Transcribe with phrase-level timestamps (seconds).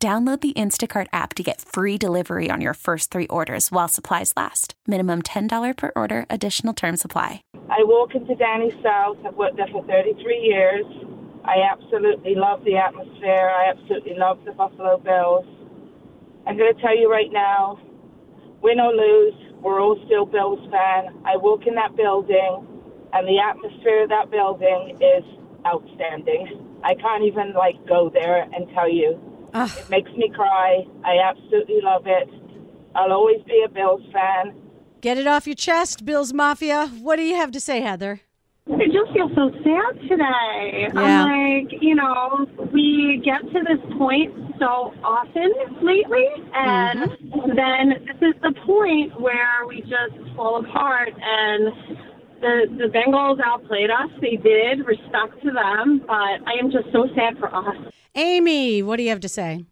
[0.00, 4.32] Download the Instacart app to get free delivery on your first three orders while supplies
[4.36, 4.74] last.
[4.86, 7.42] Minimum $10 per order, additional term supply.
[7.68, 9.18] I walk into Danny South.
[9.26, 10.86] I've worked there for 33 years.
[11.44, 13.50] I absolutely love the atmosphere.
[13.50, 15.44] I absolutely love the Buffalo Bills.
[16.46, 17.80] I'm going to tell you right now
[18.62, 21.14] win or lose, we're all still Bills fan.
[21.24, 22.66] I walk in that building,
[23.12, 25.24] and the atmosphere of that building is
[25.66, 26.78] outstanding.
[26.84, 29.70] I can't even like go there and tell you Ugh.
[29.78, 30.84] it makes me cry.
[31.04, 32.28] I absolutely love it.
[32.94, 34.54] I'll always be a Bills fan.
[35.00, 36.88] Get it off your chest, Bills Mafia.
[37.00, 38.20] What do you have to say, Heather?
[38.70, 40.88] I just feel so sad today.
[40.92, 41.00] Yeah.
[41.00, 47.56] I'm like, you know, we get to this point so often lately, and mm-hmm.
[47.56, 51.10] then this is the point where we just fall apart.
[51.20, 51.72] And
[52.40, 54.10] the the Bengals outplayed us.
[54.20, 54.86] They did.
[54.86, 56.12] Respect to them, but
[56.46, 57.92] I am just so sad for us.
[58.14, 59.64] Amy, what do you have to say?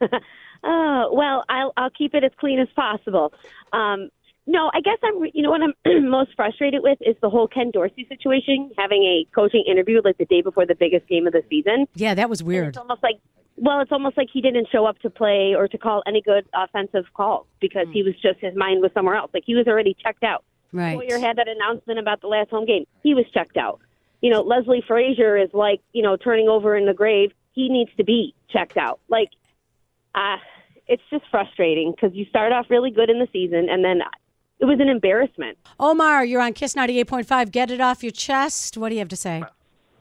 [0.00, 3.32] Oh well, I'll I'll keep it as clean as possible.
[3.72, 4.10] Um,
[4.46, 5.24] no, I guess I'm.
[5.34, 9.26] You know what I'm most frustrated with is the whole Ken Dorsey situation, having a
[9.34, 11.86] coaching interview like the day before the biggest game of the season.
[11.94, 12.68] Yeah, that was weird.
[12.68, 13.16] It's almost like,
[13.56, 16.46] well, it's almost like he didn't show up to play or to call any good
[16.54, 19.30] offensive calls because he was just his mind was somewhere else.
[19.34, 20.44] Like he was already checked out.
[20.72, 20.98] Right.
[20.98, 22.84] Poyer had that announcement about the last home game.
[23.02, 23.80] He was checked out.
[24.20, 27.32] You know, Leslie Frazier is like, you know, turning over in the grave.
[27.52, 29.00] He needs to be checked out.
[29.08, 29.30] Like,
[30.14, 30.36] uh,
[30.86, 34.00] it's just frustrating because you start off really good in the season and then
[34.58, 35.56] it was an embarrassment.
[35.78, 37.50] Omar, you're on Kiss 98.5.
[37.52, 38.76] Get it off your chest.
[38.76, 39.44] What do you have to say?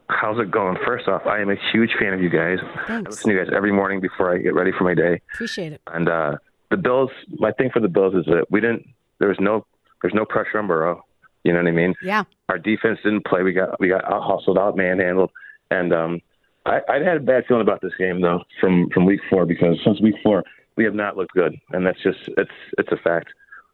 [0.09, 0.78] How's it going?
[0.86, 2.59] First off, I am a huge fan of you guys.
[2.62, 3.12] I Thanks.
[3.12, 5.22] listen to you guys every morning before I get ready for my day.
[5.34, 5.81] Appreciate it.
[5.88, 6.38] And uh,
[6.72, 8.88] the Bills, my thing for the Bills is that we didn't.
[9.20, 9.66] There was no.
[10.02, 11.03] There's no pressure on Burrow.
[11.44, 11.96] You know what I mean?
[12.02, 12.24] Yeah.
[12.50, 13.44] Our defense didn't play.
[13.44, 15.31] We got we got out hustled, out manhandled,
[15.72, 16.22] and um,
[16.66, 19.78] I, I had a bad feeling about this game though from from week four because
[19.84, 20.44] since week four
[20.75, 23.30] we have not looked good, and that's just it's it's a fact.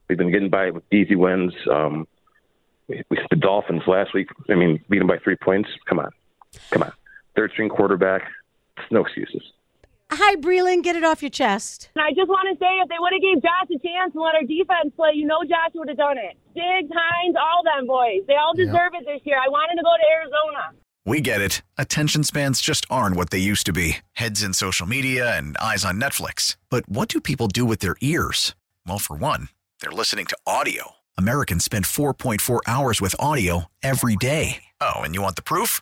[0.08, 1.54] We've been getting by with easy wins.
[1.72, 2.08] Um,
[2.88, 4.28] we, we the Dolphins last week.
[4.50, 5.70] I mean, beat them by three points.
[5.88, 6.12] Come on,
[6.72, 6.92] come on.
[7.36, 8.24] Third string quarterback.
[8.92, 9.42] No excuses.
[10.16, 10.84] Hi, Breland.
[10.84, 11.90] Get it off your chest.
[11.96, 14.22] And I just want to say, if they would have gave Josh a chance and
[14.22, 16.38] let our defense play, you know Josh would have done it.
[16.54, 18.22] Diggs, Hines, all them boys.
[18.28, 19.38] They all deserve it this year.
[19.38, 20.78] I wanted to go to Arizona.
[21.04, 21.64] We get it.
[21.80, 25.84] Attention spans just aren't what they used to be heads in social media and eyes
[25.84, 26.58] on Netflix.
[26.70, 28.56] But what do people do with their ears?
[28.86, 29.50] Well, for one,
[29.82, 30.92] they're listening to audio.
[31.18, 34.64] Americans spend 4.4 hours with audio every day.
[34.80, 35.82] Oh, and you want the proof?